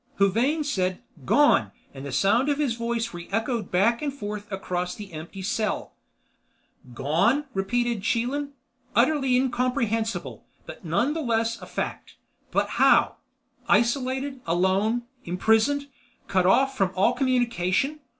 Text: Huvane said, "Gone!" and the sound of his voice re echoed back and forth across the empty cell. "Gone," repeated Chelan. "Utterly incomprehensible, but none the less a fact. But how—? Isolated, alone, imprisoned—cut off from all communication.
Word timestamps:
Huvane 0.17 0.63
said, 0.63 1.03
"Gone!" 1.25 1.71
and 1.93 2.03
the 2.03 2.11
sound 2.11 2.49
of 2.49 2.57
his 2.57 2.73
voice 2.73 3.13
re 3.13 3.29
echoed 3.31 3.69
back 3.69 4.01
and 4.01 4.11
forth 4.11 4.51
across 4.51 4.95
the 4.95 5.13
empty 5.13 5.43
cell. 5.43 5.93
"Gone," 6.95 7.45
repeated 7.53 8.01
Chelan. 8.01 8.53
"Utterly 8.95 9.35
incomprehensible, 9.35 10.43
but 10.65 10.83
none 10.83 11.13
the 11.13 11.21
less 11.21 11.61
a 11.61 11.67
fact. 11.67 12.15
But 12.49 12.81
how—? 12.81 13.17
Isolated, 13.69 14.41
alone, 14.47 15.03
imprisoned—cut 15.25 16.47
off 16.47 16.75
from 16.75 16.91
all 16.95 17.13
communication. 17.13 17.99